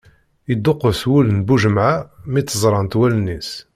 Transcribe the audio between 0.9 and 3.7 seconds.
wul n Buǧemεa mi tt-ẓrant wallen-is.